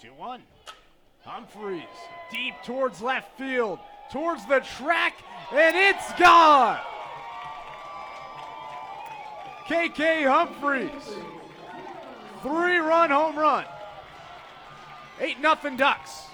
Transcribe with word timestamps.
2 0.00 0.08
1. 0.16 0.42
Humphreys 1.24 1.82
deep 2.30 2.54
towards 2.64 3.02
left 3.02 3.36
field, 3.36 3.80
towards 4.12 4.46
the 4.46 4.60
track, 4.60 5.14
and 5.52 5.76
it's 5.76 6.12
gone. 6.12 6.78
KK 9.66 10.24
Humphreys, 10.24 10.90
three 12.42 12.78
run 12.78 13.10
home 13.10 13.36
run. 13.36 13.64
8 15.20 15.40
nothing 15.40 15.76
Ducks. 15.76 16.26